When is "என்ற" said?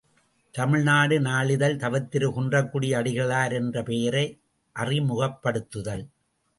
3.53-3.83